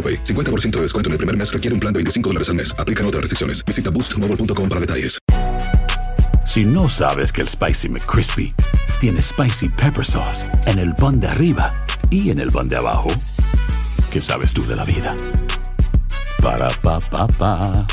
[0.00, 0.24] AroPay.
[0.24, 2.74] 50% de descuento en el primer mes requiere un plan de 25 dólares al mes.
[2.78, 3.62] Aplican otras restricciones.
[3.66, 5.18] Visita boostmobile.com para detalles.
[6.46, 8.52] Si no sabes que el Spicy McCrispy
[9.00, 11.72] tiene Spicy Pepper Sauce en el pan de arriba
[12.10, 13.08] y en el pan de abajo,
[14.10, 15.14] ¿qué sabes tú de la vida?
[16.42, 17.86] Para, pa, pa, pa.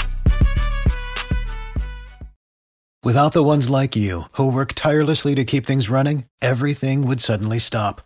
[3.04, 7.60] Without the ones like you, who work tirelessly to keep things running, everything would suddenly
[7.60, 8.02] stop.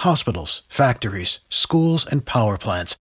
[0.00, 2.96] Hospitals, factories, schools, and power plants,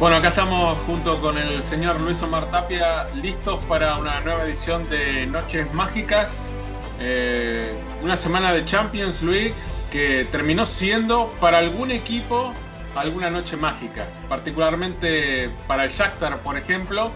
[0.00, 4.90] Bueno, acá estamos junto con el señor Luis Omar Tapia, listos para una nueva edición
[4.90, 6.50] de Noches Mágicas.
[6.98, 9.54] Eh, una semana de Champions League
[9.92, 12.52] que terminó siendo para algún equipo
[12.96, 17.12] alguna noche mágica, particularmente para el Shakhtar, por ejemplo,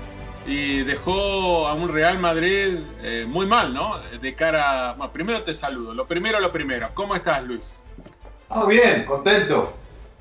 [0.46, 3.98] y dejó a un Real Madrid eh, muy mal, ¿no?
[4.20, 6.90] De cara, bueno, primero te saludo, lo primero, lo primero.
[6.94, 7.82] ¿Cómo estás, Luis?
[8.48, 9.74] Ah, bien, contento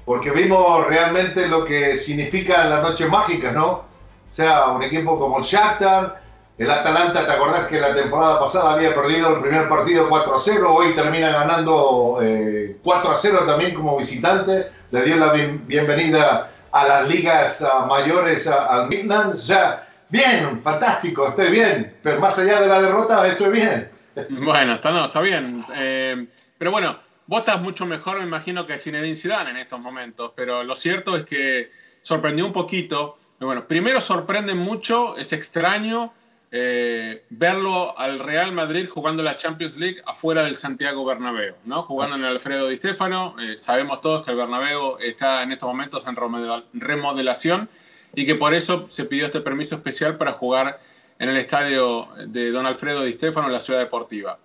[0.08, 3.68] porque vimos realmente lo que significan las noches mágicas, ¿no?
[3.68, 3.86] O
[4.30, 6.22] sea, un equipo como el Shakhtar,
[6.58, 10.40] el Atalanta, ¿te acordás que la temporada pasada había perdido el primer partido 4 a
[10.40, 10.74] 0?
[10.74, 14.72] Hoy termina ganando 4 eh, a 0 también como visitante.
[14.92, 19.34] Le dio la bienvenida a las ligas mayores al Midland.
[19.34, 21.98] Sea, bien, fantástico, estoy bien.
[22.02, 23.92] Pero más allá de la derrota, estoy bien.
[24.30, 25.66] Bueno, está, no, está bien.
[25.76, 30.32] Eh, pero bueno, Vos estás mucho mejor, me imagino, que Zinedine Zidane en estos momentos,
[30.34, 31.72] pero lo cierto es que
[32.02, 33.18] sorprendió un poquito.
[33.38, 36.14] Bueno, primero sorprende mucho, es extraño
[36.50, 41.84] eh, verlo al Real Madrid jugando la Champions League afuera del Santiago Bernabéu, ¿no?
[41.84, 43.36] Jugando en el Alfredo Di Stéfano.
[43.42, 46.16] Eh, sabemos todos que el Bernabéu está en estos momentos en
[46.80, 47.68] remodelación
[48.16, 50.80] y que por eso se pidió este permiso especial para jugar
[51.20, 54.40] en el estadio de Don Alfredo Di Stéfano en la ciudad deportiva.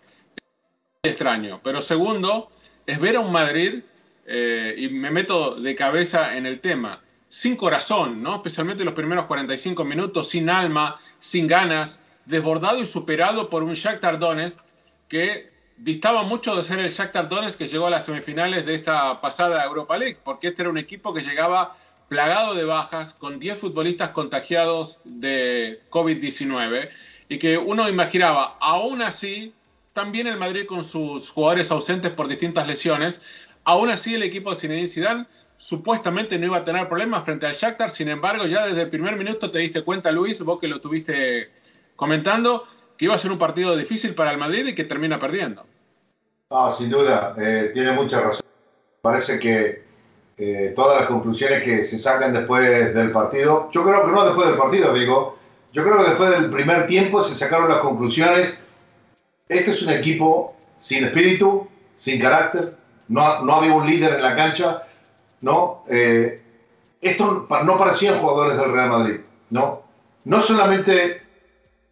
[1.04, 1.60] extraño.
[1.62, 2.50] Pero segundo,
[2.86, 3.82] es ver a un Madrid,
[4.26, 8.36] eh, y me meto de cabeza en el tema, sin corazón, ¿no?
[8.36, 14.18] especialmente los primeros 45 minutos, sin alma, sin ganas, desbordado y superado por un Shakhtar
[14.18, 14.60] Donetsk
[15.08, 19.20] que distaba mucho de ser el Shakhtar Donetsk que llegó a las semifinales de esta
[19.20, 21.76] pasada Europa League, porque este era un equipo que llegaba
[22.08, 26.90] plagado de bajas, con 10 futbolistas contagiados de COVID-19,
[27.28, 29.54] y que uno imaginaba, aún así,
[29.92, 33.22] también el Madrid con sus jugadores ausentes por distintas lesiones.
[33.64, 35.26] Aún así, el equipo de Zinedine Zidane
[35.56, 37.90] supuestamente no iba a tener problemas frente al Shakhtar.
[37.90, 41.50] Sin embargo, ya desde el primer minuto te diste cuenta, Luis, vos que lo tuviste
[41.94, 42.66] comentando,
[42.96, 45.64] que iba a ser un partido difícil para el Madrid y que termina perdiendo.
[46.76, 48.42] Sin duda, eh, tiene mucha razón.
[49.00, 49.82] Parece que
[50.36, 54.48] eh, todas las conclusiones que se sacan después del partido, yo creo que no después
[54.48, 55.38] del partido, digo,
[55.72, 58.54] yo creo que después del primer tiempo se sacaron las conclusiones
[59.52, 62.74] este es un equipo sin espíritu, sin carácter,
[63.08, 64.82] no, no había un líder en la cancha,
[65.40, 65.84] ¿no?
[65.88, 66.42] Eh,
[67.00, 69.20] esto no parecían jugadores del Real Madrid,
[69.50, 69.82] ¿no?
[70.24, 71.22] No solamente,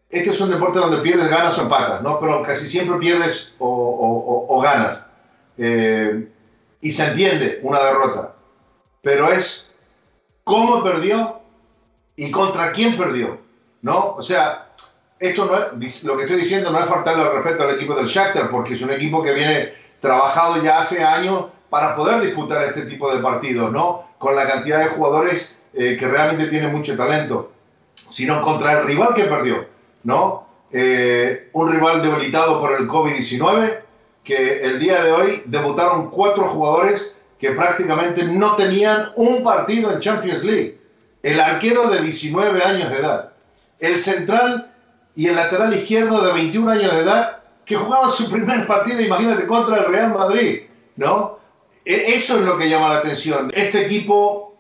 [0.08, 2.18] este es un deporte donde pierdes ganas o empatas, ¿no?
[2.20, 5.00] Pero casi siempre pierdes o, ganas.
[5.58, 6.28] Eh,
[6.80, 8.34] y se entiende una derrota,
[9.02, 9.70] pero es
[10.44, 11.40] cómo perdió
[12.16, 13.38] y contra quién perdió,
[13.82, 14.14] ¿no?
[14.14, 14.69] O sea,
[15.20, 18.06] esto no es, lo que estoy diciendo no es faltarle al respeto al equipo del
[18.06, 22.86] Shakhtar, porque es un equipo que viene trabajado ya hace años para poder disputar este
[22.86, 24.08] tipo de partidos, ¿no?
[24.18, 27.52] Con la cantidad de jugadores eh, que realmente tienen mucho talento,
[27.94, 29.66] sino contra el rival que perdió,
[30.04, 30.46] ¿no?
[30.72, 33.78] Eh, un rival debilitado por el COVID-19,
[34.24, 40.00] que el día de hoy debutaron cuatro jugadores que prácticamente no tenían un partido en
[40.00, 40.78] Champions League.
[41.22, 43.32] El arquero de 19 años de edad,
[43.78, 44.70] el central
[45.16, 49.46] y el lateral izquierdo de 21 años de edad que jugaba su primer partido, imagínate,
[49.46, 50.62] contra el Real Madrid,
[50.96, 51.38] ¿no?
[51.84, 53.50] E, eso es lo que llama la atención.
[53.54, 54.54] Este equipo,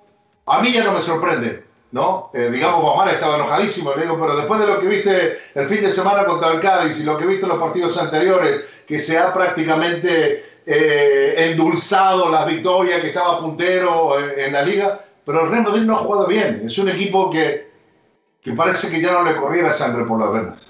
[0.46, 2.30] a mí ya no me sorprende, ¿no?
[2.34, 5.82] Eh, digamos, Omar estaba enojadísimo, le digo, pero después de lo que viste el fin
[5.82, 9.18] de semana contra el Cádiz y lo que viste en los partidos anteriores, que se
[9.18, 15.50] ha prácticamente eh, endulzado las victorias, que estaba puntero eh, en la liga, pero el
[15.50, 16.62] Real Madrid no ha jugado bien.
[16.64, 17.69] Es un equipo que,
[18.42, 20.66] que parece que ya no le corriera sangre por las venas.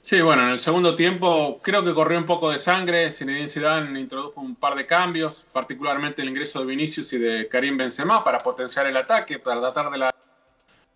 [0.00, 3.10] Sí, bueno, en el segundo tiempo creo que corrió un poco de sangre.
[3.10, 7.76] Zinedine Zidane introdujo un par de cambios, particularmente el ingreso de Vinicius y de Karim
[7.76, 10.14] Benzema para potenciar el ataque, para tratar de, la,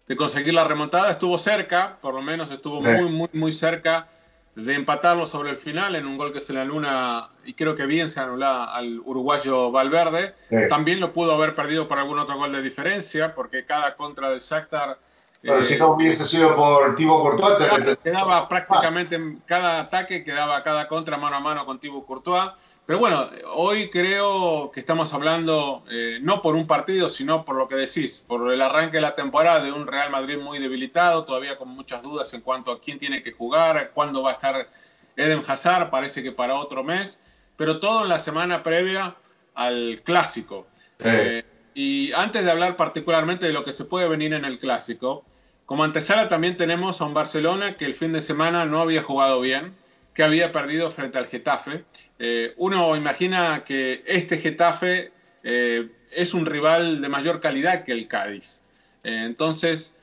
[0.07, 1.11] de conseguir la remontada.
[1.11, 4.07] Estuvo cerca, por lo menos estuvo muy, muy, muy cerca
[4.55, 7.87] de empatarlo sobre el final en un gol que se le anula y creo que
[7.87, 10.35] bien se anula al uruguayo Valverde.
[10.69, 14.39] También lo pudo haber perdido por algún otro gol de diferencia, porque cada contra del
[14.39, 14.99] Shakhtar
[15.43, 20.87] pero si no hubiese sido por Thibaut Courtois, quedaba prácticamente en cada ataque, quedaba cada
[20.87, 22.51] contra mano a mano con Thibaut Courtois.
[22.85, 27.69] Pero bueno, hoy creo que estamos hablando eh, no por un partido, sino por lo
[27.69, 31.57] que decís, por el arranque de la temporada de un Real Madrid muy debilitado, todavía
[31.57, 34.69] con muchas dudas en cuanto a quién tiene que jugar, cuándo va a estar
[35.17, 37.23] Eden Hazard, parece que para otro mes,
[37.57, 39.15] pero todo en la semana previa
[39.55, 40.67] al clásico.
[40.99, 41.45] Eh,
[41.75, 45.25] y antes de hablar particularmente de lo que se puede venir en el clásico,
[45.71, 49.41] como antesala también tenemos a un Barcelona que el fin de semana no había jugado
[49.41, 49.73] bien,
[50.15, 51.85] que había perdido frente al Getafe.
[52.19, 55.13] Eh, uno imagina que este Getafe
[55.45, 58.65] eh, es un rival de mayor calidad que el Cádiz.
[59.05, 59.97] Eh, entonces,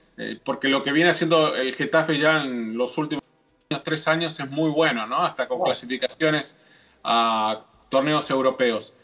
[0.45, 3.25] porque lo que viene haciendo el Getafe ya en los últimos
[3.83, 5.17] tres años es muy bueno, ¿no?
[5.17, 6.61] Hasta con clasificaciones
[7.03, 8.95] a torneos europeos.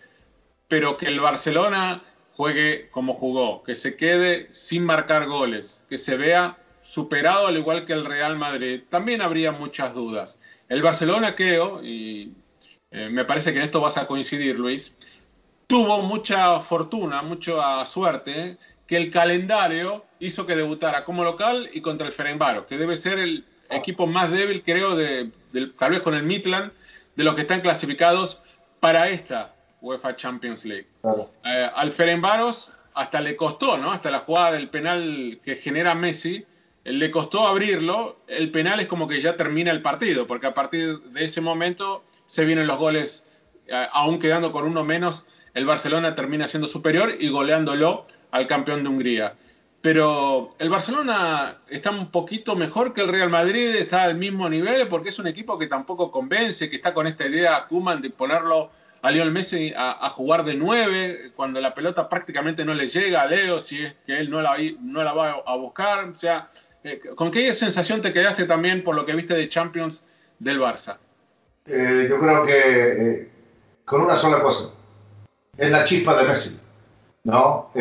[0.70, 2.02] Pero que el Barcelona
[2.36, 7.86] juegue como jugó, que se quede sin marcar goles, que se vea superado al igual
[7.86, 10.42] que el Real Madrid, también habría muchas dudas.
[10.68, 12.34] El Barcelona creo, y
[12.92, 14.98] eh, me parece que en esto vas a coincidir Luis,
[15.68, 18.58] tuvo mucha fortuna, mucha suerte,
[18.88, 23.20] que el calendario hizo que debutara como local y contra el Ferenbaro, que debe ser
[23.20, 25.32] el equipo más débil creo, de,
[25.78, 26.72] tal vez con el Midland,
[27.16, 28.42] de los que están clasificados
[28.80, 29.54] para esta
[29.84, 30.88] UEFA Champions League.
[31.46, 33.92] Eh, al Ferenbaros hasta le costó, ¿no?
[33.92, 36.46] Hasta la jugada del penal que genera Messi,
[36.86, 38.18] le costó abrirlo.
[38.28, 42.04] El penal es como que ya termina el partido, porque a partir de ese momento
[42.26, 43.28] se vienen los goles,
[43.68, 48.84] eh, aún quedando con uno menos, el Barcelona termina siendo superior y goleándolo al campeón
[48.84, 49.36] de Hungría.
[49.82, 54.88] Pero el Barcelona está un poquito mejor que el Real Madrid, está al mismo nivel,
[54.88, 58.72] porque es un equipo que tampoco convence, que está con esta idea Kuman de ponerlo
[59.04, 63.26] a Lionel Messi a, jugar de nueve, cuando la pelota prácticamente no le llega a
[63.26, 66.08] Leo, si es que él no la, no la va a buscar.
[66.08, 66.48] O sea,
[66.86, 70.06] eh, ¿con qué sensación te quedaste también por lo que viste de Champions
[70.40, 70.96] del Barça?
[71.66, 73.30] Eh, yo creo que eh,
[73.84, 74.72] con una sola cosa,
[75.58, 76.60] es la chispa de Messi.
[77.26, 77.72] ¿no?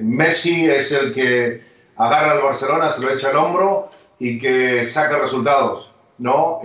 [0.00, 1.60] Messi es el que
[1.96, 5.90] agarra al Barcelona, se lo echa al hombro y que saca resultados.
[6.18, 6.60] ¿no?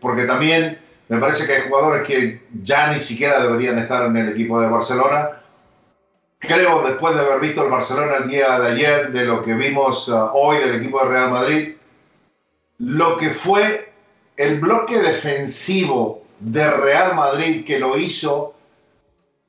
[0.00, 4.30] porque también me parece que hay jugadores que ya ni siquiera deberían estar en el
[4.30, 5.30] equipo de Barcelona.
[6.38, 10.08] Creo, después de haber visto el Barcelona el día de ayer, de lo que vimos
[10.08, 11.74] uh, hoy del equipo de Real Madrid,
[12.78, 13.92] lo que fue
[14.36, 18.54] el bloque defensivo de Real Madrid que lo hizo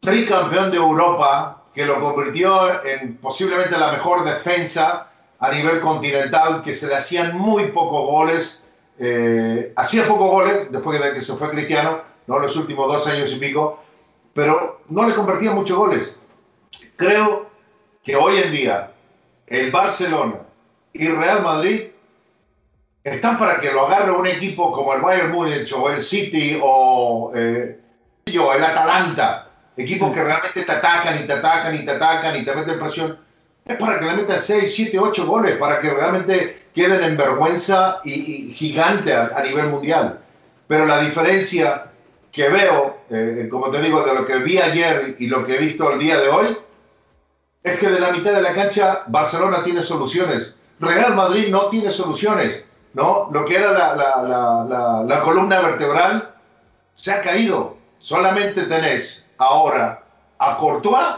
[0.01, 6.73] tricampeón de Europa, que lo convirtió en posiblemente la mejor defensa a nivel continental, que
[6.73, 8.64] se le hacían muy pocos goles
[8.99, 12.39] eh, hacía pocos goles después de que se fue Cristiano, ¿no?
[12.39, 13.83] los últimos dos años y pico,
[14.33, 16.15] pero no le convertía muchos goles.
[16.95, 17.47] Creo
[18.03, 18.91] que hoy en día
[19.47, 20.39] el Barcelona
[20.93, 21.87] y Real Madrid
[23.03, 27.31] están para que lo agarre un equipo como el Bayern Múnich o el City o
[27.35, 27.79] eh,
[28.25, 32.55] el Atalanta, equipos que realmente te atacan y te atacan y te atacan y te
[32.55, 33.24] meten presión
[33.65, 37.99] es para que le metan 6, 7, 8 goles, para que realmente queden en vergüenza
[38.03, 40.19] y, gigante a, nivel mundial.
[40.67, 41.85] Pero la diferencia
[42.31, 45.57] que veo, eh, como te digo, de lo que vi ayer y lo que he
[45.57, 46.57] visto el día de hoy,
[47.63, 50.55] es que de la mitad de la cancha Barcelona tiene soluciones.
[50.79, 52.63] Real Madrid no tiene soluciones.
[52.93, 53.29] ¿no?
[53.31, 56.35] Lo que era la, la columna vertebral
[56.93, 57.77] se ha caído.
[57.97, 60.03] Solamente tenés ahora
[60.37, 61.15] a Courtois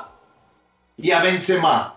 [0.96, 1.97] y a Benzema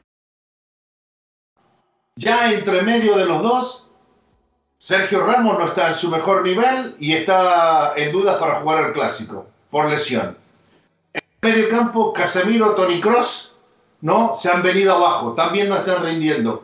[2.15, 3.89] Ya entre medio de los dos,
[4.77, 8.91] Sergio Ramos no está en su mejor nivel y está en dudas para jugar el
[8.93, 10.37] clásico por lesión.
[11.13, 13.55] En medio campo, Casemiro, Tony Cross,
[14.01, 14.33] ¿no?
[14.35, 16.63] Se han venido abajo, también no están rindiendo.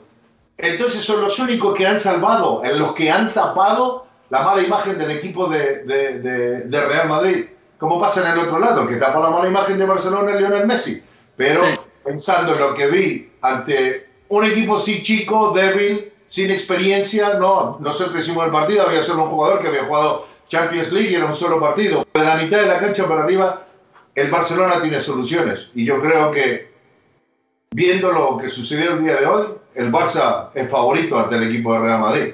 [0.58, 4.98] Entonces son los únicos que han salvado, en los que han tapado la mala imagen
[4.98, 7.46] del equipo de, de, de, de Real Madrid.
[7.77, 10.38] Como pasa en el otro lado, el que tapó la mala imagen de Barcelona es
[10.39, 11.01] Lionel Messi.
[11.36, 11.80] Pero Sí.
[12.04, 18.24] pensando en lo que vi ante un equipo sí chico, débil, sin experiencia, no, nosotros
[18.24, 21.36] hicimos el partido, había solo un jugador que había jugado Champions League y era un
[21.36, 22.05] solo partido.
[22.13, 23.65] De la mitad de la cancha para arriba,
[24.15, 25.69] el Barcelona tiene soluciones.
[25.74, 26.72] Y yo creo que,
[27.72, 31.74] viendo lo que sucedió el día de hoy, el Barça es favorito ante el equipo
[31.74, 32.34] de Real Madrid.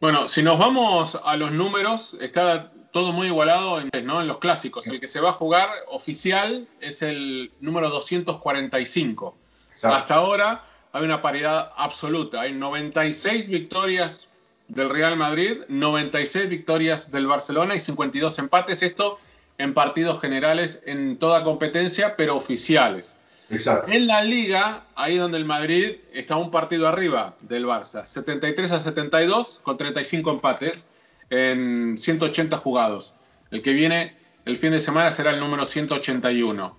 [0.00, 4.20] Bueno, si nos vamos a los números, está todo muy igualado en, ¿no?
[4.20, 4.86] en los clásicos.
[4.86, 9.34] El que se va a jugar oficial es el número 245.
[9.74, 9.96] Exacto.
[9.96, 12.42] Hasta ahora hay una paridad absoluta.
[12.42, 14.28] Hay 96 victorias
[14.68, 18.82] del Real Madrid, 96 victorias del Barcelona y 52 empates.
[18.82, 19.18] Esto
[19.58, 23.18] en partidos generales en toda competencia, pero oficiales.
[23.50, 23.90] Exacto.
[23.90, 28.72] En la liga, ahí es donde el Madrid está un partido arriba del Barça, 73
[28.72, 30.88] a 72 con 35 empates
[31.28, 33.14] en 180 jugados.
[33.50, 36.76] El que viene el fin de semana será el número 181.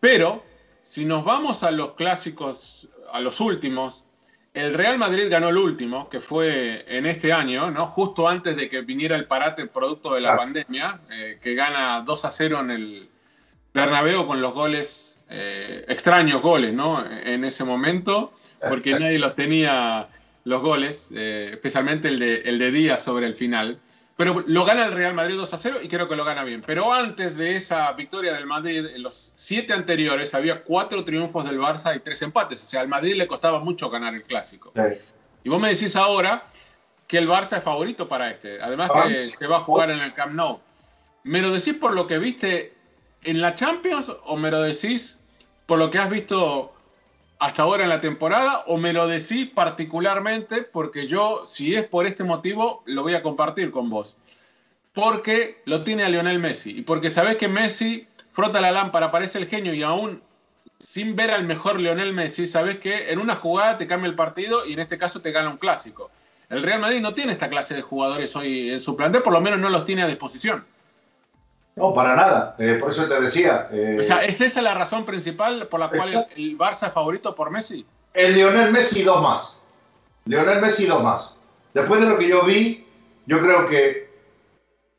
[0.00, 0.44] Pero
[0.82, 4.04] si nos vamos a los clásicos, a los últimos,
[4.54, 7.86] el Real Madrid ganó el último, que fue en este año, ¿no?
[7.86, 12.24] justo antes de que viniera el parate producto de la pandemia, eh, que gana 2
[12.24, 13.08] a 0 en el
[13.72, 17.04] Bernabéu con los goles, eh, extraños goles, ¿no?
[17.08, 18.32] En ese momento,
[18.68, 20.08] porque nadie los tenía
[20.44, 23.78] los goles, eh, especialmente el de, el de Díaz sobre el final.
[24.18, 26.60] Pero lo gana el Real Madrid 2 a 0 y creo que lo gana bien.
[26.66, 31.60] Pero antes de esa victoria del Madrid, en los siete anteriores había cuatro triunfos del
[31.60, 32.60] Barça y tres empates.
[32.60, 34.72] O sea, al Madrid le costaba mucho ganar el clásico.
[34.74, 34.98] Sí.
[35.44, 36.48] Y vos me decís ahora
[37.06, 38.60] que el Barça es favorito para este.
[38.60, 40.58] Además que se va a jugar en el Camp Nou.
[41.22, 42.74] ¿Me lo decís por lo que viste
[43.22, 45.20] en la Champions o me lo decís
[45.66, 46.74] por lo que has visto
[47.38, 52.06] hasta ahora en la temporada o me lo decís particularmente porque yo, si es por
[52.06, 54.18] este motivo, lo voy a compartir con vos?
[54.92, 59.38] Porque lo tiene a Lionel Messi y porque sabés que Messi frota la lámpara, parece
[59.38, 60.22] el genio y aún
[60.78, 64.66] sin ver al mejor Lionel Messi, sabes que en una jugada te cambia el partido
[64.66, 66.10] y en este caso te gana un clásico.
[66.48, 69.40] El Real Madrid no tiene esta clase de jugadores hoy en su plantel, por lo
[69.40, 70.64] menos no los tiene a disposición.
[71.78, 72.56] No, para nada.
[72.58, 73.68] Eh, por eso te decía.
[73.72, 76.34] eh, O sea, ¿es esa la razón principal por la cual el, Exacto.
[76.36, 77.86] el Barça es favorito por Messi?
[78.12, 79.60] El Lionel Messi dos más.
[80.24, 81.34] Lionel Messi dos más.
[81.74, 82.84] Después de lo que yo vi,
[83.26, 84.08] yo creo que,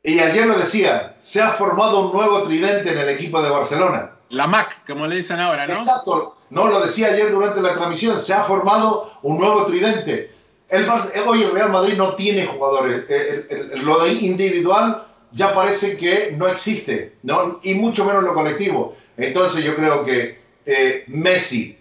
[0.02, 4.12] y ayer lo decía, se ha formado un nuevo tridente en el equipo de Barcelona.
[4.30, 5.74] La MAC, como le dicen ahora, ¿no?
[5.78, 10.32] Exacto, no lo decía ayer durante la transmisión, se ha formado un nuevo tridente.
[10.68, 15.08] El Barça- eh, hoy el Real Madrid no tiene jugadores, el- el- lo de individual
[15.32, 17.60] ya parece que no existe, ¿no?
[17.62, 18.96] y mucho menos lo colectivo.
[19.16, 21.76] Entonces yo creo que eh, Messi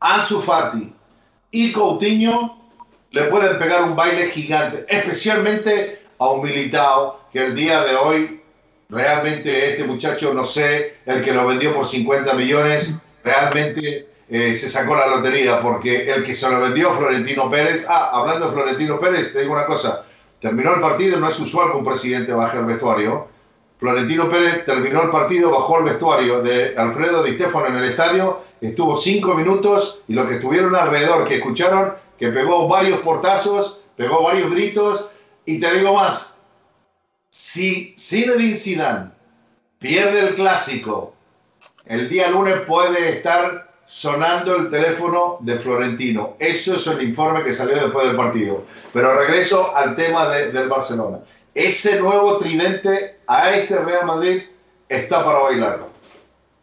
[0.00, 0.92] Ansu Fati
[1.50, 2.58] y Coutinho
[3.10, 8.40] le pueden pegar un baile gigante, especialmente a un Militao que el día de hoy
[8.88, 12.92] realmente este muchacho, no sé, el que lo vendió por 50 millones,
[13.24, 18.10] realmente eh, se sacó la lotería porque el que se lo vendió Florentino Pérez, ah,
[18.12, 20.04] hablando de Florentino Pérez, te digo una cosa,
[20.46, 23.26] terminó el partido, no es usual que un presidente baje al vestuario,
[23.80, 28.42] Florentino Pérez terminó el partido, bajó al vestuario de Alfredo Di Stefano en el estadio,
[28.60, 34.22] estuvo cinco minutos y los que estuvieron alrededor, que escucharon, que pegó varios portazos, pegó
[34.22, 35.06] varios gritos.
[35.46, 36.36] Y te digo más,
[37.28, 39.10] si Zinedine Zidane
[39.80, 41.12] pierde el clásico,
[41.86, 46.36] el día lunes puede estar sonando el teléfono de Florentino.
[46.38, 48.64] Eso es el informe que salió después del partido.
[48.92, 51.18] Pero regreso al tema del Barcelona.
[51.54, 54.42] Ese nuevo tridente a este Real Madrid
[54.88, 55.90] está para bailarlo.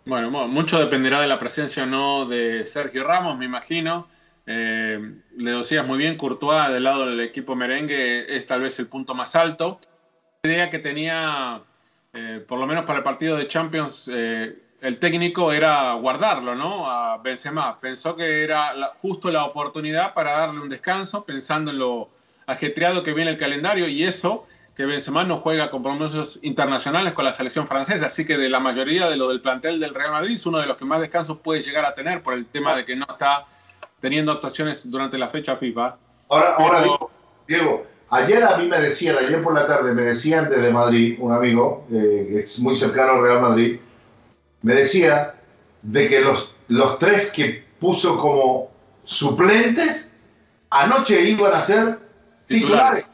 [0.06, 4.08] Bueno, mucho dependerá de la presencia o no de Sergio Ramos, me imagino.
[4.46, 5.00] Eh,
[5.38, 9.15] le decías muy bien, Courtois del lado del equipo merengue es tal vez el punto
[9.15, 9.80] más alto.
[10.44, 11.62] La idea que tenía,
[12.13, 16.92] eh, por lo menos para el partido de Champions, eh, el técnico era guardarlo, ¿no?
[16.92, 17.80] A Benzema.
[17.80, 22.10] Pensó que era justo la oportunidad para darle un descanso, pensando en lo
[22.46, 27.32] ajetreado que viene el calendario y eso que Benzema no juega compromisos internacionales con la
[27.32, 30.46] selección francesa, así que de la mayoría de lo del plantel del Real Madrid es
[30.46, 32.96] uno de los que más descansos puede llegar a tener por el tema de que
[32.96, 33.46] no está
[34.02, 35.96] teniendo actuaciones durante la fecha FIFA.
[36.28, 36.84] Ahora, ahora
[37.48, 41.32] Diego, ayer a mí me decían, ayer por la tarde me decían desde Madrid, un
[41.32, 43.80] amigo eh, que es muy cercano al Real Madrid,
[44.63, 45.36] me decía
[45.84, 48.72] de que los, los tres que puso como
[49.03, 50.12] suplentes
[50.70, 52.00] anoche iban a ser
[52.48, 53.10] titulares.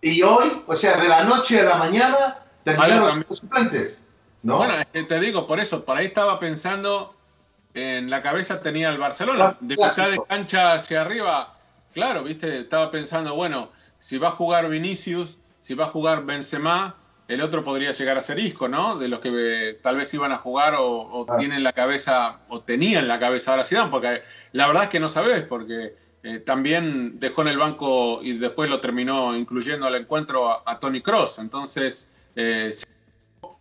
[0.00, 4.02] Y hoy, o sea, de la noche a la mañana, terminaron los suplentes.
[4.42, 4.58] ¿no?
[4.58, 7.14] Bueno, te digo, por eso, por ahí estaba pensando,
[7.74, 11.54] en la cabeza tenía el Barcelona, de mitad de cancha hacia arriba.
[11.92, 16.96] Claro, viste, estaba pensando, bueno, si va a jugar Vinicius, si va a jugar Benzema,
[17.28, 18.98] el otro podría llegar a ser Isco, ¿no?
[18.98, 21.36] De los que eh, tal vez iban a jugar o, ah.
[21.38, 25.08] tienen la cabeza, o tenían la cabeza ahora Zidane, porque la verdad es que no
[25.08, 30.62] sabes, porque eh, también dejó en el banco y después lo terminó incluyendo al encuentro
[30.68, 31.38] a, Tony Cross.
[31.38, 32.70] Entonces, eh,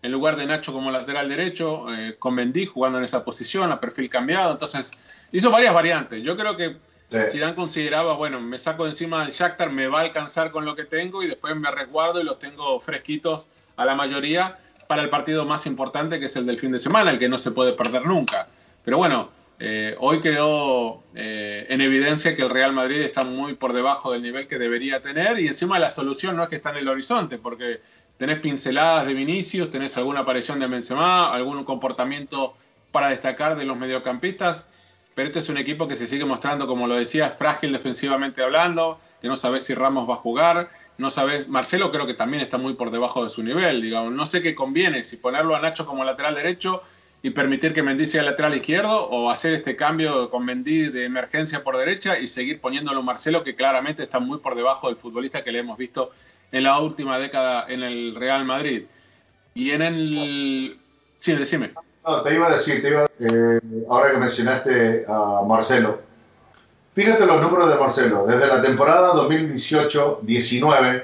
[0.01, 1.85] en lugar de Nacho como lateral derecho,
[2.17, 4.51] con Mendy jugando en esa posición, a perfil cambiado.
[4.51, 4.91] Entonces,
[5.31, 6.23] hizo varias variantes.
[6.23, 6.77] Yo creo que
[7.29, 10.75] si Dan consideraba, bueno, me saco encima del Shakhtar, me va a alcanzar con lo
[10.75, 13.47] que tengo y después me resguardo y los tengo fresquitos
[13.81, 17.11] a la mayoría para el partido más importante que es el del fin de semana,
[17.11, 18.47] el que no se puede perder nunca.
[18.83, 23.73] Pero bueno, eh, hoy quedó eh, en evidencia que el Real Madrid está muy por
[23.73, 26.77] debajo del nivel que debería tener y encima la solución no es que está en
[26.77, 27.79] el horizonte, porque
[28.17, 32.55] tenés pinceladas de Vinicius, tenés alguna aparición de Benzema, algún comportamiento
[32.91, 34.65] para destacar de los mediocampistas,
[35.13, 38.99] pero este es un equipo que se sigue mostrando, como lo decía, frágil defensivamente hablando,
[39.21, 40.69] que no sabes si Ramos va a jugar,
[41.01, 44.25] no sabes, Marcelo creo que también está muy por debajo de su nivel, digamos, no
[44.27, 46.83] sé qué conviene, si ponerlo a Nacho como lateral derecho
[47.23, 51.63] y permitir que Mendy sea lateral izquierdo o hacer este cambio con Mendy de emergencia
[51.63, 55.51] por derecha y seguir poniéndolo Marcelo, que claramente está muy por debajo del futbolista que
[55.51, 56.11] le hemos visto
[56.51, 58.83] en la última década en el Real Madrid.
[59.55, 60.79] Y en el...
[61.17, 61.71] Sí, decime.
[62.05, 63.59] No, te iba a decir, te iba eh,
[63.89, 66.01] ahora que mencionaste a Marcelo,
[66.93, 71.03] fíjate los números de Marcelo, desde la temporada 2018-19,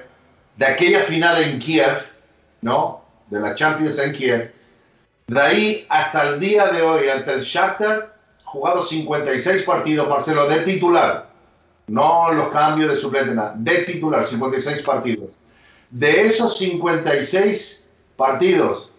[0.57, 2.01] de aquella final en Kiev,
[2.61, 3.01] ¿no?
[3.27, 4.51] De la Champions en Kiev,
[5.27, 10.59] de ahí hasta el día de hoy, ante el Shakhtar, jugado 56 partidos, Marcelo, de
[10.59, 11.27] titular.
[11.87, 13.35] No los cambios de suplente.
[13.55, 15.31] De titular, 56 partidos.
[15.89, 18.89] De esos 56 partidos,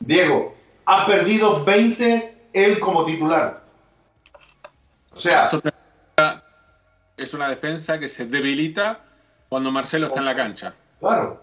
[0.00, 3.62] Diego, ha perdido 20 él como titular.
[5.12, 5.48] O sea...
[7.16, 9.00] Es una defensa que se debilita
[9.48, 10.74] cuando Marcelo está en la cancha.
[11.00, 11.40] Claro.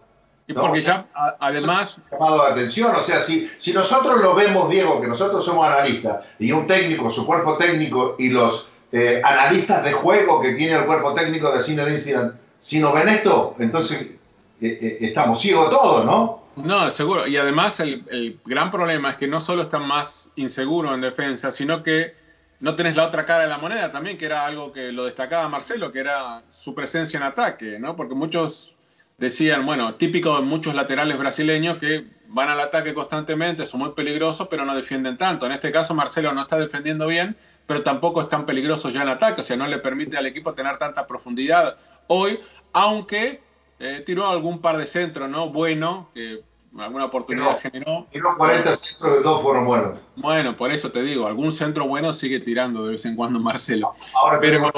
[0.47, 1.05] Y porque ya,
[1.39, 2.01] además...
[2.11, 6.25] Llamado de atención, o sea, si, si nosotros lo vemos, Diego, que nosotros somos analistas,
[6.39, 10.85] y un técnico, su cuerpo técnico, y los eh, analistas de juego que tiene el
[10.85, 11.85] cuerpo técnico de Cine
[12.59, 14.17] si no ven esto, entonces eh,
[14.61, 16.41] eh, estamos ciegos todos, ¿no?
[16.57, 17.25] No, seguro.
[17.25, 21.49] Y además el, el, gran problema es que no solo están más inseguros en defensa,
[21.49, 22.13] sino que
[22.61, 25.49] no tenés la otra cara de la moneda también, que era algo que lo destacaba
[25.49, 27.95] Marcelo, que era su presencia en ataque, ¿no?
[27.95, 28.75] Porque muchos
[29.17, 34.47] decían, bueno, típico de muchos laterales brasileños que van al ataque constantemente, son muy peligrosos,
[34.47, 35.47] pero no defienden tanto.
[35.47, 39.09] En este caso, Marcelo no está defendiendo bien, pero tampoco es tan peligroso ya en
[39.09, 42.39] ataque, o sea, no le permite al equipo tener tanta profundidad hoy,
[42.73, 43.41] aunque
[43.79, 45.49] eh, tiró algún par de centros, ¿no?
[45.49, 46.43] Bueno, que
[46.79, 48.07] alguna oportunidad generó.
[48.11, 49.99] Tiró 40 centros y dos fueron buenos.
[50.15, 53.93] Bueno, por eso te digo, algún centro bueno sigue tirando de vez en cuando Marcelo.
[54.15, 54.71] Ahora, pero,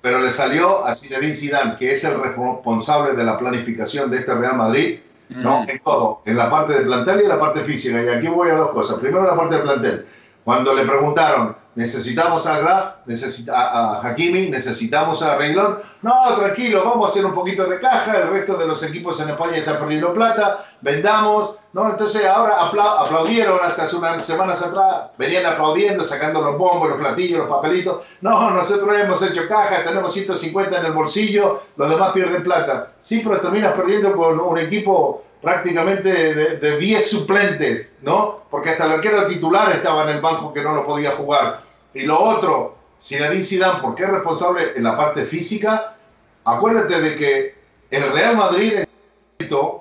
[0.00, 4.34] pero le salió a Zinedine Zidane, que es el responsable de la planificación de este
[4.34, 5.64] Real Madrid, ¿no?
[5.68, 8.02] En todo, en la parte de plantel y en la parte física.
[8.02, 8.98] Y aquí voy a dos cosas.
[8.98, 10.06] Primero, la parte de plantel.
[10.44, 15.78] Cuando le preguntaron, necesitamos a Graf, necesita, a Hakimi, necesitamos a Reglón.
[16.02, 19.30] No, tranquilo, vamos a hacer un poquito de caja, el resto de los equipos en
[19.30, 21.90] España están perdiendo plata, vendamos, ¿no?
[21.90, 27.40] Entonces ahora aplaudieron hasta hace unas semanas atrás, venían aplaudiendo, sacando los bombos, los platillos,
[27.40, 28.02] los papelitos.
[28.20, 32.92] No, nosotros hemos hecho caja, tenemos 150 en el bolsillo, los demás pierden plata.
[33.00, 38.42] Sí, pero terminas perdiendo con un equipo prácticamente de, 10 suplentes, ¿no?
[38.50, 41.62] Porque hasta el arquero titular estaba en el banco que no lo podía jugar.
[41.94, 45.96] Y lo otro, Zinedine Zidane, porque es responsable en la parte física,
[46.44, 47.54] acuérdate de que
[47.90, 48.84] el Real Madrid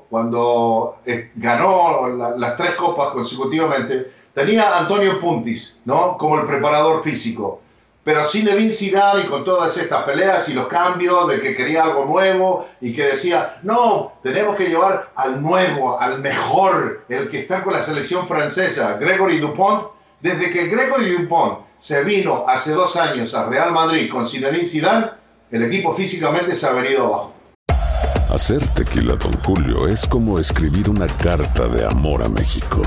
[0.09, 6.17] cuando eh, ganó las tres copas consecutivamente, tenía a Antonio Puntis, ¿no?
[6.17, 7.61] Como el preparador físico
[8.07, 11.83] pero sin el Zidane y con todas estas peleas y los cambios de que quería
[11.83, 17.41] algo nuevo y que decía, no, tenemos que llevar al nuevo, al mejor, el que
[17.41, 19.87] está con la selección francesa, Gregory Dupont.
[20.21, 25.07] Desde que Gregory Dupont se vino hace dos años a Real Madrid con Zinedine Zidane,
[25.51, 27.33] el equipo físicamente se ha venido abajo.
[28.33, 32.83] Hacer tequila, don Julio, es como escribir una carta de amor a México.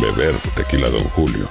[0.00, 1.50] Beber tequila, don Julio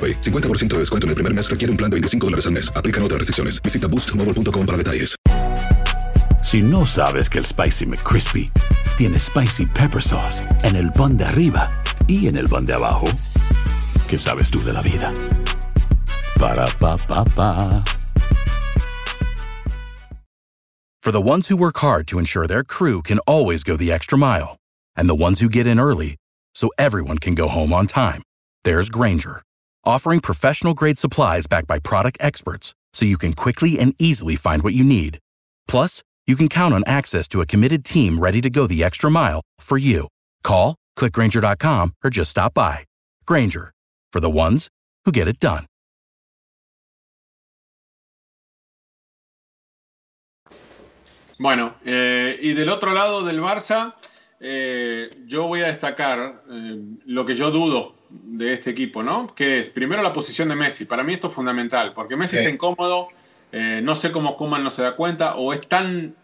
[0.00, 2.72] 50% de descuento en el primer mes requiere un plan de 25 dólares al mes.
[2.74, 3.60] Aplican otras restricciones.
[3.60, 5.16] Visita boostmobile.com para detalles.
[6.42, 8.50] Si no sabes que el Spicy McCrispy
[8.96, 11.70] tiene Spicy Pepper Sauce en el pan de arriba
[12.06, 13.06] y en el pan de abajo,
[14.08, 15.12] ¿qué sabes tú de la vida?
[16.38, 17.84] Para, pa, pa, pa.
[21.02, 24.18] For the ones who work hard to ensure their crew can always go the extra
[24.18, 24.56] mile,
[24.96, 26.16] and the ones who get in early
[26.54, 28.22] so everyone can go home on time,
[28.64, 29.42] there's Granger
[29.84, 34.62] offering professional grade supplies backed by product experts so you can quickly and easily find
[34.62, 35.18] what you need.
[35.68, 39.10] Plus, you can count on access to a committed team ready to go the extra
[39.10, 40.08] mile for you.
[40.42, 42.84] Call, clickgranger.com, or just stop by.
[43.26, 43.72] Granger,
[44.12, 44.68] for the ones
[45.04, 45.66] who get it done.
[51.38, 53.94] Bueno, eh, y del otro lado del Barça,
[54.40, 59.34] eh, yo voy a destacar eh, lo que yo dudo de este equipo, ¿no?
[59.34, 60.84] Que es primero la posición de Messi.
[60.84, 63.08] Para mí esto es fundamental, porque Messi está incómodo,
[63.52, 66.14] eh, no sé cómo Kuman no se da cuenta, o es tan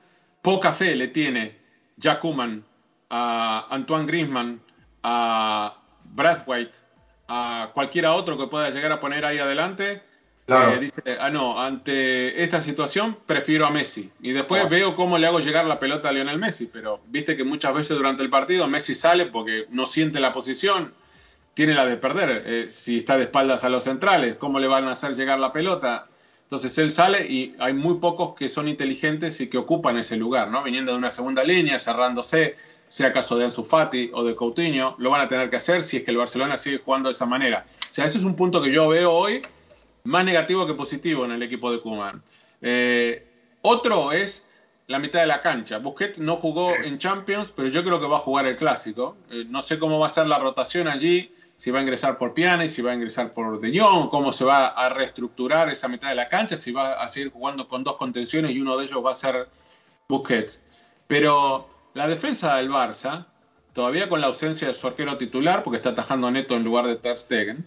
[0.42, 1.57] poca fe le tiene
[1.96, 2.64] ya Kuman
[3.11, 4.61] a Antoine Griezmann,
[5.03, 5.77] a
[6.46, 6.72] White,
[7.29, 10.03] a cualquiera otro que pueda llegar a poner ahí adelante.
[10.49, 14.12] Eh, dice, ah, no, ante esta situación prefiero a Messi.
[14.20, 16.70] Y después veo cómo le hago llegar la pelota a Lionel Messi.
[16.72, 20.94] Pero viste que muchas veces durante el partido Messi sale porque no siente la posición
[21.57, 22.42] tiene la de perder.
[22.45, 25.55] Eh, si está de espaldas a los centrales, ¿cómo le van a hacer llegar la
[25.55, 26.07] pelota?
[26.42, 30.49] Entonces él sale y hay muy pocos que son inteligentes y que ocupan ese lugar,
[30.49, 30.62] ¿no?
[30.62, 32.57] Viniendo de una segunda línea, cerrándose,
[32.88, 35.97] sea caso de Ansu Fati o de Coutinho, lo van a tener que hacer si
[35.97, 37.64] es que el Barcelona sigue jugando de esa manera.
[37.90, 39.40] O sea, ese es un punto que yo veo hoy
[40.05, 42.23] más negativo que positivo en el equipo de Kuman.
[42.61, 43.27] Eh,
[43.62, 44.47] otro es
[44.88, 45.79] la mitad de la cancha.
[45.79, 49.16] Busquets no jugó en Champions, pero yo creo que va a jugar el clásico.
[49.31, 52.35] Eh, no sé cómo va a ser la rotación allí si va a ingresar por
[52.35, 56.11] Piane, si va a ingresar por De Jong, cómo se va a reestructurar esa mitad
[56.11, 59.05] de la cancha, si va a seguir jugando con dos contenciones y uno de ellos
[59.05, 59.49] va a ser
[60.09, 60.62] Busquets.
[61.07, 63.27] Pero la defensa del Barça,
[63.73, 66.97] todavía con la ausencia de su arquero titular, porque está atajando Neto en lugar de
[66.97, 67.64] Ter Stegen,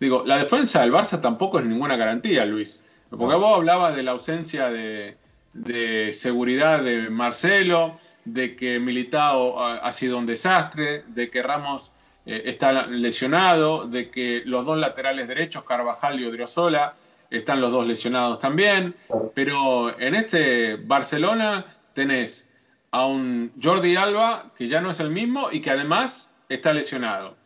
[0.00, 2.84] digo, la defensa del Barça tampoco es ninguna garantía, Luis.
[3.10, 5.16] Porque vos hablabas de la ausencia de,
[5.52, 11.92] de seguridad de Marcelo, de que Militao ha sido un desastre, de que Ramos
[12.26, 16.94] eh, está lesionado, de que los dos laterales derechos, Carvajal y Odriozola,
[17.30, 18.94] están los dos lesionados también,
[19.34, 22.48] pero en este Barcelona tenés
[22.90, 27.36] a un Jordi Alba que ya no es el mismo y que además está lesionado.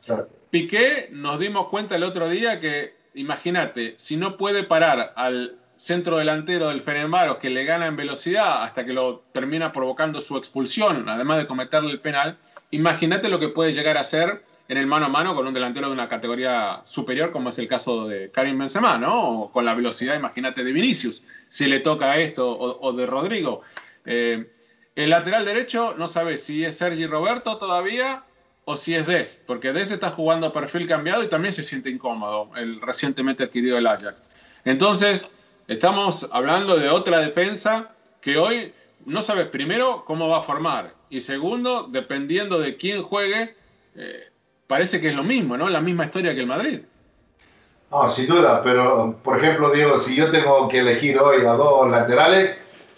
[0.51, 6.17] Piqué nos dimos cuenta el otro día que, imagínate, si no puede parar al centro
[6.17, 11.09] delantero del Fenerbahce que le gana en velocidad hasta que lo termina provocando su expulsión,
[11.09, 12.39] además de cometerle el penal,
[12.71, 15.89] imagínate lo que puede llegar a ser en el mano a mano con un delantero
[15.89, 19.43] de una categoría superior, como es el caso de Karim Benzema, ¿no?
[19.43, 23.61] O con la velocidad, imagínate, de Vinicius, si le toca esto, o, de Rodrigo.
[24.07, 24.51] Eh,
[24.97, 28.25] el lateral derecho, no sabes si es Sergi Roberto todavía
[28.65, 31.91] o si es Dest, porque Dest está jugando a perfil cambiado y también se siente
[31.91, 34.23] incómodo, el recientemente adquirido el Ajax.
[34.65, 35.31] Entonces,
[35.69, 37.91] estamos hablando de otra defensa
[38.23, 38.73] que hoy
[39.05, 43.55] no sabes primero cómo va a formar y segundo, dependiendo de quién juegue,
[43.97, 44.31] eh,
[44.67, 45.69] parece que es lo mismo, ¿no?
[45.69, 46.81] La misma historia que el Madrid.
[47.91, 51.89] No, sin duda, pero por ejemplo, Diego, si yo tengo que elegir hoy a dos
[51.91, 52.57] laterales,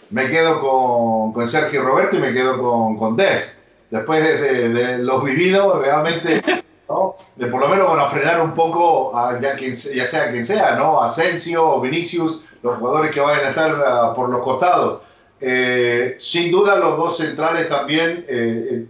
[0.09, 2.57] me quedo con, Sergio Roberto y me quedo
[2.97, 3.59] con, Dest
[3.91, 6.41] después de, los vividos, realmente,
[6.89, 7.13] ¿no?
[7.35, 11.01] De por lo menos bueno, frenar un poco, a, ya, quien, sea quien sea, ¿no?
[11.01, 15.01] Asensio, Vinicius, los jugadores que vayan a estar ah, por los costados.
[15.39, 18.85] Eh, sin duda, los dos centrales también eh, eh,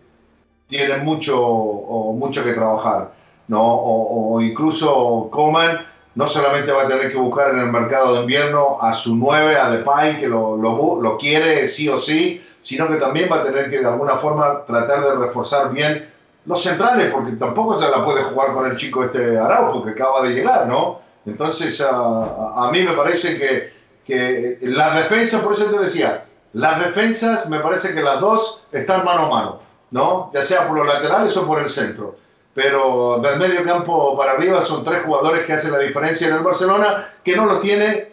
[0.68, 3.12] tienen mucho, o, mucho que trabajar,
[3.48, 3.64] ¿no?
[3.64, 8.80] O, incluso Coman no solamente va a tener que buscar en el mercado de invierno
[8.82, 12.96] a su 9, a Depay, que lo, lo, lo quiere sí o sí, sino que
[12.96, 16.10] también va a tener que de alguna forma tratar de reforzar bien
[16.46, 20.22] los centrales, porque tampoco se la puede jugar con el chico este Araujo que acaba
[20.22, 21.02] de llegar, ¿no?
[21.26, 23.74] Entonces, a, mí me parece que,
[24.06, 29.04] que las defensas, por eso te decía, las defensas me parece que las dos están
[29.04, 29.60] mano a mano,
[29.92, 30.32] ¿no?
[30.34, 32.18] Ya sea por los laterales o por el centro.
[32.54, 36.40] Pero del medio campo para arriba son tres jugadores que hacen la diferencia en el
[36.40, 38.08] Barcelona, que no lo tiene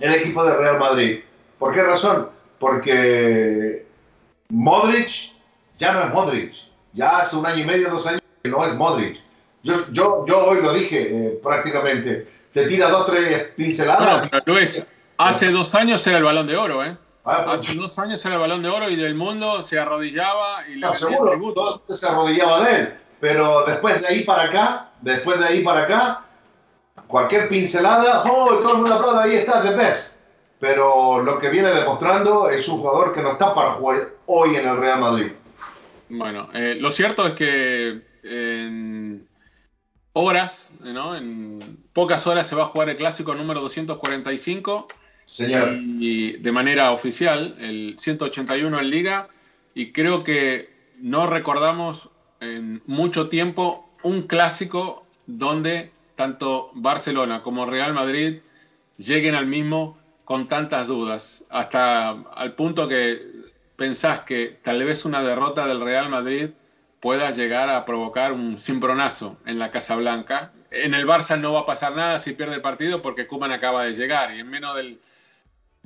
[0.00, 1.20] el equipo de Real Madrid.
[1.58, 2.28] ¿Por qué razón?
[2.58, 3.86] Porque
[4.48, 5.32] Modric
[5.78, 6.54] ya no es Modric.
[6.92, 9.20] Ya hace un año y medio, dos años que no es Modric.
[9.62, 12.26] Yo, yo, yo hoy lo dije eh, prácticamente.
[12.52, 14.30] Te tira dos, tres pinceladas.
[14.46, 14.84] Luis,
[15.18, 16.96] hace dos años era el balón de oro, ¿eh?
[17.26, 17.60] Pues.
[17.60, 20.86] hace dos años era el balón de oro y del mundo se arrodillaba y le
[20.86, 22.94] no, seguro, todo se arrodillaba de él.
[23.18, 26.24] Pero después de ahí para acá, después de ahí para acá,
[27.08, 30.16] cualquier pincelada, oh, todo el mundo aplaude, ahí está, the best
[30.58, 34.66] pero lo que viene demostrando es un jugador que no está para jugar hoy en
[34.66, 35.32] el Real Madrid.
[36.08, 39.28] Bueno, eh, lo cierto es que en
[40.12, 41.16] horas, ¿no?
[41.16, 41.58] en
[41.92, 44.86] pocas horas se va a jugar el clásico número 245.
[46.00, 49.28] Y de manera oficial, el 181 en liga.
[49.74, 52.10] Y creo que no recordamos
[52.40, 58.38] en mucho tiempo un clásico donde tanto Barcelona como Real Madrid
[58.96, 63.22] lleguen al mismo con tantas dudas, hasta al punto que
[63.76, 66.50] pensás que tal vez una derrota del Real Madrid
[66.98, 70.50] pueda llegar a provocar un cimbronazo en la Casa Blanca.
[70.70, 73.84] En el Barça no va a pasar nada si pierde el partido porque Kuman acaba
[73.84, 74.76] de llegar y en menos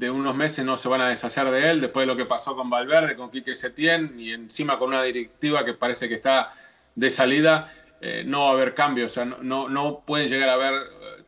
[0.01, 2.57] de unos meses no se van a deshacer de él después de lo que pasó
[2.57, 6.55] con Valverde, con Quique Setién y encima con una directiva que parece que está
[6.95, 7.71] de salida.
[8.01, 10.73] Eh, no va a haber cambios, o sea, no, no pueden llegar a haber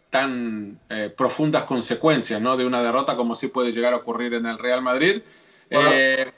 [0.08, 2.56] tan eh, profundas consecuencias ¿no?
[2.56, 5.20] de una derrota como sí puede llegar a ocurrir en el Real Madrid.
[5.68, 6.30] Eh,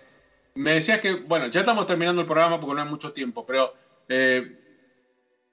[0.55, 3.75] me decías que, bueno, ya estamos terminando el programa porque no hay mucho tiempo, pero
[4.09, 4.59] eh,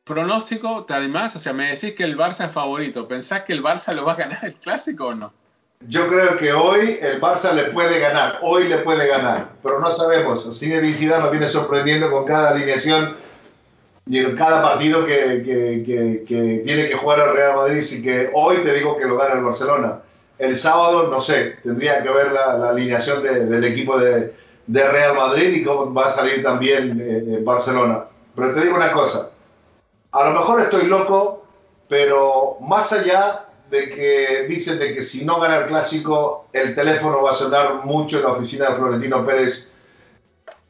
[0.04, 3.08] pronóstico, además, o sea, me decís que el Barça es favorito.
[3.08, 5.41] ¿Pensás que el Barça lo va a ganar el clásico o no?
[5.88, 9.88] Yo creo que hoy el Barça le puede ganar, hoy le puede ganar, pero no
[9.88, 10.48] sabemos.
[10.58, 13.16] Zinedine Zidane nos viene sorprendiendo con cada alineación
[14.06, 18.30] y en cada partido que, que, que, tiene que jugar el Real Madrid y que
[18.34, 20.00] hoy te digo que lo gana el Barcelona.
[20.38, 24.34] El sábado, no sé, tendría que ver la, alineación del equipo de,
[24.68, 28.06] de, Real Madrid y cómo va a salir también eh, Barcelona.
[28.36, 29.32] Pero te digo una cosa,
[30.12, 31.46] a lo mejor estoy loco,
[31.88, 37.24] pero más allá de que dicen de que si no gana el clásico, el teléfono
[37.24, 39.72] va a sonar mucho en la oficina de Florentino Pérez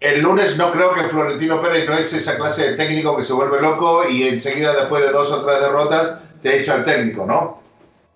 [0.02, 3.34] el lunes no creo que Florentino Pérez no es esa clase de técnico que se
[3.34, 7.62] vuelve loco y enseguida después de dos o tres derrotas te echa el técnico, ¿no?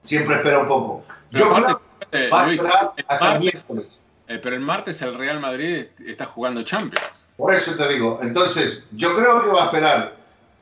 [0.01, 1.03] Siempre espera un poco.
[1.29, 4.01] Yo creo que va a esperar hasta el miércoles.
[4.27, 7.23] Eh, pero el martes el Real Madrid está jugando Champions.
[7.37, 8.17] Por eso te digo.
[8.23, 10.15] Entonces, yo creo que va a esperar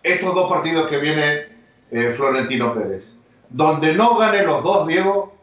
[0.04, 1.48] estos dos partidos que viene
[1.92, 3.14] eh, Florentino Pérez.
[3.50, 5.34] Donde no gane los dos, Diego,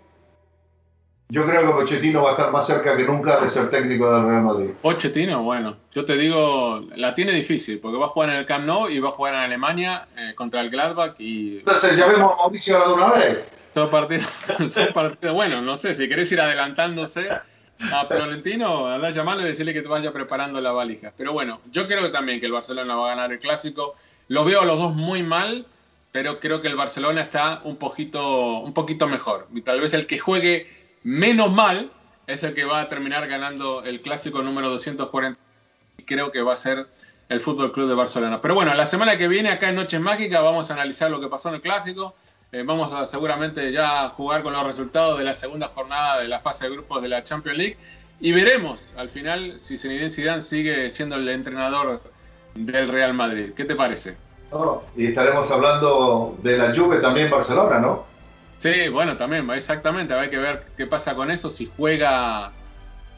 [1.28, 4.26] yo creo que Pochettino va a estar más cerca que nunca de ser técnico del
[4.26, 4.70] Real Madrid.
[4.82, 8.66] Pochettino, bueno, yo te digo, la tiene difícil, porque va a jugar en el Camp
[8.66, 11.58] Nou y va a jugar en Alemania eh, contra el Gladbach y...
[11.58, 13.48] Entonces ya vemos a Mauricio ahora de una vez.
[13.74, 14.26] Son partidos,
[14.68, 17.28] son partidos, bueno, no sé, si querés ir adelantándose,
[17.92, 21.12] a Florentino, anda a llamarle y decirle que te vaya preparando la valija.
[21.16, 23.94] Pero bueno, yo creo también que el Barcelona va a ganar el clásico.
[24.28, 25.66] Lo veo a los dos muy mal,
[26.12, 29.48] pero creo que el Barcelona está un poquito, un poquito mejor.
[29.54, 31.90] Y tal vez el que juegue menos mal
[32.26, 35.38] es el que va a terminar ganando el clásico número 240.
[35.98, 36.86] Y creo que va a ser
[37.28, 38.40] el Fútbol Club de Barcelona.
[38.40, 41.28] Pero bueno, la semana que viene acá en Noches Mágicas vamos a analizar lo que
[41.28, 42.16] pasó en el clásico.
[42.52, 46.40] Eh, vamos a seguramente ya jugar con los resultados de la segunda jornada de la
[46.40, 47.76] fase de grupos de la Champions League
[48.18, 52.02] y veremos al final si Zinedine Zidane sigue siendo el entrenador
[52.54, 53.52] del Real Madrid.
[53.54, 54.16] ¿Qué te parece?
[54.96, 58.04] Y estaremos hablando de la Juve también en Barcelona, ¿no?
[58.58, 60.12] Sí, bueno, también, exactamente.
[60.12, 62.52] Hay que ver qué pasa con eso si juega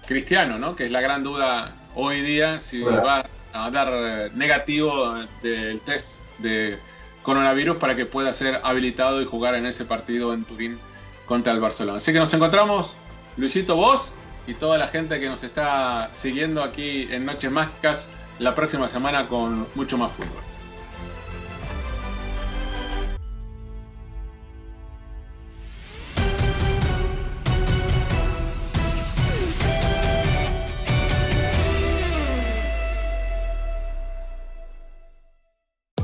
[0.06, 0.76] Cristiano, ¿no?
[0.76, 6.78] Que es la gran duda hoy día, si va a dar negativo del test de
[7.22, 10.78] coronavirus para que pueda ser habilitado y jugar en ese partido en Turín
[11.26, 11.96] contra el Barcelona.
[11.96, 12.94] Así que nos encontramos,
[13.36, 14.14] Luisito, vos
[14.46, 19.28] y toda la gente que nos está siguiendo aquí en Noches Mágicas la próxima semana
[19.28, 20.51] con mucho más fútbol.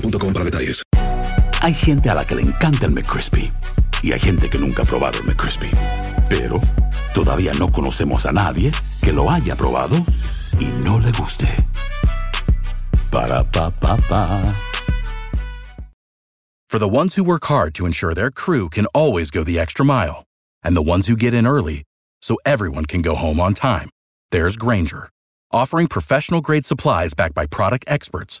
[0.00, 0.82] boostmobile para detalles.
[1.62, 3.50] Hay gente a la que le encanta el McCrispy
[4.02, 5.70] y hay gente que nunca ha probado el McCrispy.
[6.28, 6.60] Pero
[7.14, 9.96] todavía no conocemos a nadie que lo haya probado
[10.58, 11.48] y no le guste.
[13.10, 14.54] Para pa pa pa.
[16.70, 19.84] For the ones who work hard to ensure their crew can always go the extra
[19.84, 20.22] mile,
[20.62, 21.82] and the ones who get in early
[22.22, 23.90] so everyone can go home on time,
[24.30, 25.08] there's Granger,
[25.50, 28.40] offering professional grade supplies backed by product experts